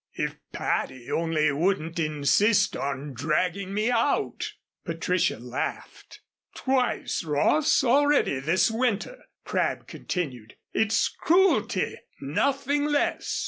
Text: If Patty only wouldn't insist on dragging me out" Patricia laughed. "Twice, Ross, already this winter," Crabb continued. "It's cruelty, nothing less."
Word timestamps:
If 0.13 0.35
Patty 0.51 1.11
only 1.11 1.51
wouldn't 1.51 1.99
insist 1.99 2.75
on 2.75 3.13
dragging 3.13 3.71
me 3.71 3.91
out" 3.91 4.51
Patricia 4.83 5.37
laughed. 5.37 6.21
"Twice, 6.55 7.23
Ross, 7.23 7.83
already 7.83 8.39
this 8.39 8.71
winter," 8.71 9.19
Crabb 9.45 9.85
continued. 9.85 10.55
"It's 10.73 11.07
cruelty, 11.07 11.99
nothing 12.19 12.85
less." 12.85 13.39